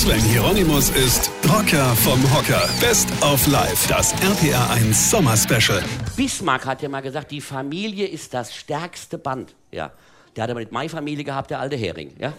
Sven 0.00 0.22
Hieronymus 0.22 0.88
ist 0.88 1.30
Rocker 1.46 1.94
vom 1.94 2.18
Hocker. 2.34 2.66
Best 2.80 3.10
of 3.22 3.46
Life, 3.46 3.86
das 3.86 4.14
RPR1 4.14 4.94
Sommer 4.94 5.36
Special. 5.36 5.84
Bismarck 6.16 6.64
hat 6.64 6.80
ja 6.80 6.88
mal 6.88 7.02
gesagt, 7.02 7.30
die 7.30 7.42
Familie 7.42 8.06
ist 8.06 8.32
das 8.32 8.54
stärkste 8.54 9.18
Band. 9.18 9.54
Ja. 9.70 9.92
Der 10.34 10.44
hat 10.44 10.50
aber 10.50 10.60
nicht 10.60 10.72
meine 10.72 10.88
Familie 10.88 11.22
gehabt, 11.22 11.50
der 11.50 11.60
alte 11.60 11.76
Hering. 11.76 12.14
Ja. 12.18 12.32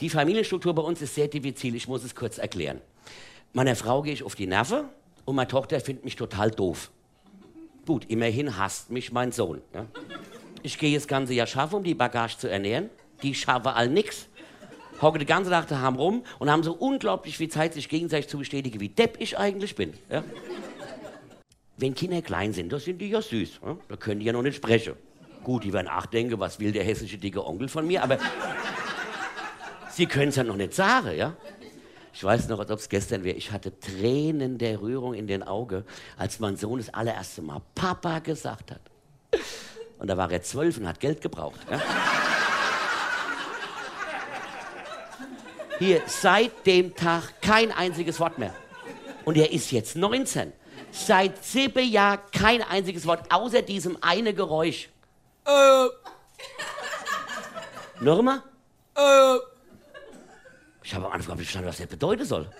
Die 0.00 0.10
Familienstruktur 0.10 0.74
bei 0.74 0.82
uns 0.82 1.00
ist 1.00 1.14
sehr 1.14 1.28
diffizil, 1.28 1.76
ich 1.76 1.86
muss 1.86 2.02
es 2.02 2.16
kurz 2.16 2.38
erklären. 2.38 2.80
Meiner 3.52 3.76
Frau 3.76 4.02
gehe 4.02 4.14
ich 4.14 4.24
auf 4.24 4.34
die 4.34 4.48
Nerven 4.48 4.80
und 5.26 5.36
meine 5.36 5.46
Tochter 5.46 5.78
findet 5.78 6.04
mich 6.04 6.16
total 6.16 6.50
doof. 6.50 6.90
Gut, 7.86 8.06
immerhin 8.08 8.58
hasst 8.58 8.90
mich 8.90 9.12
mein 9.12 9.30
Sohn. 9.30 9.60
Ja. 9.72 9.86
Ich 10.64 10.76
gehe 10.76 10.96
das 10.96 11.06
ganze 11.06 11.34
Jahr 11.34 11.46
schaffen, 11.46 11.76
um 11.76 11.84
die 11.84 11.94
Bagage 11.94 12.36
zu 12.36 12.50
ernähren. 12.50 12.90
Die 13.22 13.36
schaffen 13.36 13.68
all 13.68 13.88
nix. 13.88 14.26
Hocke 15.00 15.18
den 15.18 15.26
ganzen 15.26 15.50
Tag 15.50 15.68
daheim 15.68 15.96
rum 15.96 16.24
und 16.38 16.50
haben 16.50 16.62
so 16.62 16.72
unglaublich 16.72 17.36
viel 17.36 17.48
Zeit, 17.48 17.74
sich 17.74 17.88
gegenseitig 17.88 18.28
zu 18.28 18.38
bestätigen, 18.38 18.80
wie 18.80 18.88
depp 18.88 19.16
ich 19.20 19.38
eigentlich 19.38 19.74
bin. 19.74 19.94
Ja. 20.10 20.24
Wenn 21.76 21.94
Kinder 21.94 22.22
klein 22.22 22.52
sind, 22.52 22.72
da 22.72 22.78
sind 22.78 22.98
die 22.98 23.10
ja 23.10 23.22
süß. 23.22 23.60
Ja. 23.64 23.76
Da 23.88 23.96
können 23.96 24.20
die 24.20 24.26
ja 24.26 24.32
noch 24.32 24.42
nicht 24.42 24.56
sprechen. 24.56 24.94
Gut, 25.44 25.64
die 25.64 25.72
werden 25.72 25.86
nachdenken, 25.86 26.40
was 26.40 26.58
will 26.58 26.72
der 26.72 26.84
hässliche 26.84 27.18
dicke 27.18 27.46
Onkel 27.46 27.68
von 27.68 27.86
mir, 27.86 28.02
aber 28.02 28.18
sie 29.90 30.06
können 30.06 30.30
es 30.30 30.36
ja 30.36 30.44
noch 30.44 30.56
nicht 30.56 30.74
sagen, 30.74 31.16
ja. 31.16 31.34
Ich 32.12 32.24
weiß 32.24 32.48
noch, 32.48 32.58
als 32.58 32.70
ob 32.72 32.80
es 32.80 32.88
gestern 32.88 33.22
wäre. 33.22 33.36
Ich 33.36 33.52
hatte 33.52 33.78
Tränen 33.78 34.58
der 34.58 34.80
Rührung 34.80 35.14
in 35.14 35.28
den 35.28 35.44
Augen, 35.44 35.84
als 36.16 36.40
mein 36.40 36.56
Sohn 36.56 36.78
das 36.78 36.92
allererste 36.92 37.42
Mal 37.42 37.62
Papa 37.76 38.18
gesagt 38.18 38.72
hat. 38.72 38.80
Und 40.00 40.08
da 40.08 40.16
war 40.16 40.30
er 40.30 40.42
zwölf 40.42 40.78
und 40.78 40.88
hat 40.88 40.98
Geld 40.98 41.20
gebraucht. 41.20 41.60
Ja? 41.70 41.80
Hier, 45.78 46.02
seit 46.06 46.66
dem 46.66 46.94
Tag 46.94 47.40
kein 47.40 47.70
einziges 47.70 48.18
Wort 48.18 48.38
mehr. 48.38 48.54
Und 49.24 49.36
er 49.36 49.52
ist 49.52 49.70
jetzt 49.70 49.94
19. 49.94 50.52
Seit 50.90 51.44
sieben 51.44 51.88
Jahren 51.88 52.20
kein 52.32 52.62
einziges 52.62 53.06
Wort, 53.06 53.30
außer 53.30 53.62
diesem 53.62 53.96
eine 54.00 54.34
Geräusch. 54.34 54.88
Äh. 55.46 55.86
Norma? 58.00 58.42
Äh. 58.96 59.36
Ich 60.82 60.94
habe 60.94 61.06
am 61.06 61.12
Anfang 61.12 61.36
nicht 61.36 61.46
verstanden, 61.46 61.68
was 61.68 61.76
das 61.76 61.86
bedeuten 61.86 62.24
soll. 62.24 62.50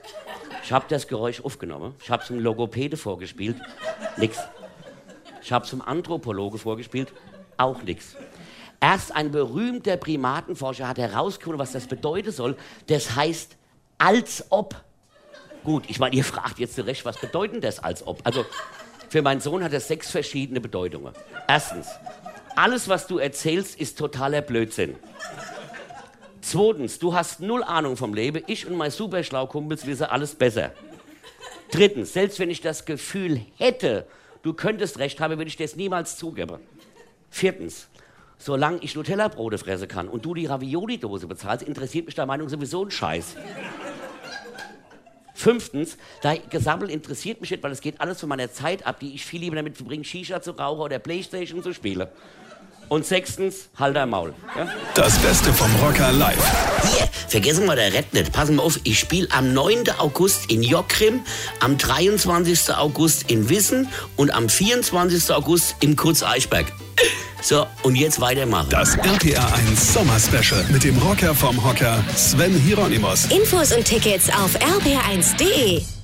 Ich 0.62 0.70
habe 0.70 0.84
das 0.88 1.08
Geräusch 1.08 1.40
aufgenommen. 1.40 1.94
Ich 2.02 2.10
habe 2.10 2.22
es 2.22 2.28
zum 2.28 2.38
Logopäde 2.38 2.96
vorgespielt. 2.96 3.56
Nix. 4.16 4.38
Ich 5.42 5.50
habe 5.50 5.64
es 5.64 5.70
zum 5.70 5.80
Anthropologe 5.80 6.58
vorgespielt. 6.58 7.12
Auch 7.56 7.82
nix. 7.82 8.14
Erst 8.80 9.14
ein 9.14 9.32
berühmter 9.32 9.96
Primatenforscher 9.96 10.86
hat 10.86 10.98
herausgefunden, 10.98 11.58
was 11.58 11.72
das 11.72 11.86
bedeuten 11.86 12.30
soll. 12.30 12.56
Das 12.86 13.16
heißt 13.16 13.56
als 13.98 14.44
ob. 14.50 14.76
Gut, 15.64 15.84
ich 15.88 15.98
meine, 15.98 16.14
ihr 16.14 16.24
fragt 16.24 16.58
jetzt 16.58 16.76
zurecht, 16.76 17.04
was 17.04 17.18
bedeutet 17.18 17.64
das 17.64 17.80
als 17.80 18.06
ob? 18.06 18.20
Also, 18.24 18.46
für 19.08 19.22
meinen 19.22 19.40
Sohn 19.40 19.64
hat 19.64 19.72
das 19.72 19.88
sechs 19.88 20.10
verschiedene 20.10 20.60
Bedeutungen. 20.60 21.12
Erstens, 21.48 21.88
alles, 22.54 22.88
was 22.88 23.06
du 23.06 23.18
erzählst, 23.18 23.80
ist 23.80 23.98
totaler 23.98 24.42
Blödsinn. 24.42 24.96
Zweitens, 26.40 26.98
du 26.98 27.14
hast 27.14 27.40
null 27.40 27.62
Ahnung 27.62 27.96
vom 27.96 28.14
Leben. 28.14 28.42
Ich 28.46 28.66
und 28.66 28.76
mein 28.76 28.90
Superschlaukumpels 28.90 29.86
wissen 29.86 30.04
alles 30.04 30.34
besser. 30.34 30.72
Drittens, 31.70 32.12
selbst 32.12 32.38
wenn 32.38 32.50
ich 32.50 32.60
das 32.60 32.84
Gefühl 32.84 33.42
hätte, 33.58 34.06
du 34.42 34.54
könntest 34.54 34.98
recht 34.98 35.20
haben, 35.20 35.36
würde 35.36 35.48
ich 35.48 35.56
das 35.56 35.76
niemals 35.76 36.16
zugeben. 36.16 36.60
Viertens, 37.30 37.88
solange 38.38 38.78
ich 38.82 38.94
Nutella-Brote 38.94 39.58
fressen 39.58 39.88
kann 39.88 40.08
und 40.08 40.24
du 40.24 40.34
die 40.34 40.46
Ravioli-Dose 40.46 41.26
bezahlst, 41.26 41.66
interessiert 41.66 42.06
mich 42.06 42.14
deine 42.14 42.28
Meinung 42.28 42.48
sowieso 42.48 42.84
ein 42.84 42.90
Scheiß. 42.90 43.36
Fünftens, 45.34 45.98
dein 46.22 46.40
Gesammel 46.50 46.90
interessiert 46.90 47.40
mich 47.40 47.50
nicht, 47.50 47.62
weil 47.62 47.70
es 47.70 47.80
geht 47.80 48.00
alles 48.00 48.18
von 48.18 48.28
meiner 48.28 48.50
Zeit 48.50 48.86
ab, 48.86 48.98
die 48.98 49.14
ich 49.14 49.24
viel 49.24 49.40
lieber 49.40 49.54
damit 49.54 49.76
verbringe, 49.76 50.04
Shisha 50.04 50.42
zu 50.42 50.52
rauchen 50.52 50.80
oder 50.80 50.98
Playstation 50.98 51.62
zu 51.62 51.72
spielen. 51.72 52.08
Und 52.88 53.04
sechstens, 53.04 53.68
halt 53.78 53.96
dein 53.96 54.08
Maul. 54.08 54.34
Ja? 54.56 54.66
Das 54.94 55.18
Beste 55.18 55.52
vom 55.52 55.72
Rocker 55.76 56.10
live. 56.10 56.96
Hier, 56.96 57.06
vergessen 57.28 57.66
wir 57.66 57.76
der 57.76 57.92
Red 57.92 58.14
nicht. 58.14 58.32
Passen 58.32 58.56
wir 58.56 58.62
auf, 58.62 58.80
ich 58.84 58.98
spiele 58.98 59.28
am 59.30 59.52
9. 59.52 59.90
August 59.98 60.50
in 60.50 60.62
Jockrim, 60.62 61.20
am 61.60 61.76
23. 61.76 62.74
August 62.74 63.30
in 63.30 63.48
Wissen 63.50 63.88
und 64.16 64.34
am 64.34 64.48
24. 64.48 65.30
August 65.34 65.76
im 65.80 65.96
Kurz 65.96 66.22
Eichberg. 66.22 66.72
So, 67.42 67.66
und 67.82 67.94
jetzt 67.94 68.20
weitermachen. 68.20 68.68
Das 68.70 68.96
RPR 68.96 69.54
1 69.54 69.94
Sommer 69.94 70.18
Special 70.18 70.64
mit 70.70 70.84
dem 70.84 70.98
Rocker 70.98 71.34
vom 71.34 71.62
Hocker 71.64 72.02
Sven 72.14 72.54
Hieronymus. 72.54 73.26
Infos 73.26 73.72
und 73.72 73.84
Tickets 73.84 74.28
auf 74.30 74.56
rpr1.de. 74.56 75.97